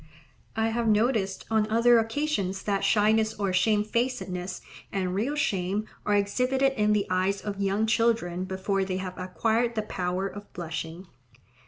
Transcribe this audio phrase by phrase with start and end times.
[0.55, 6.71] I have noticed on other occasions that shyness or shamefacedness and real shame are exhibited
[6.73, 11.05] in the eyes of young children before they have acquired the power of blushing.